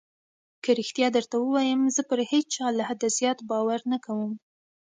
که 0.63 0.69
رښتيا 0.79 1.07
درته 1.17 1.35
ووايم 1.39 1.81
زه 1.95 2.01
پر 2.09 2.19
هېچا 2.31 2.65
له 2.77 2.83
حده 2.89 3.07
زيات 3.17 3.39
باور 3.49 3.81
نه 3.91 3.97
کوم. 4.05 4.31